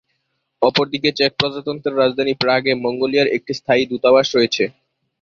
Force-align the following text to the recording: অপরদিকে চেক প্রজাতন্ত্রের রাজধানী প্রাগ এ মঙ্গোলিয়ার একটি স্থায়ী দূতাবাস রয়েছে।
অপরদিকে 0.61 1.09
চেক 1.15 1.31
প্রজাতন্ত্রের 1.39 1.99
রাজধানী 2.01 2.33
প্রাগ 2.41 2.61
এ 2.67 2.83
মঙ্গোলিয়ার 2.85 3.33
একটি 3.37 3.51
স্থায়ী 3.59 3.83
দূতাবাস 3.91 4.27
রয়েছে। 4.31 4.63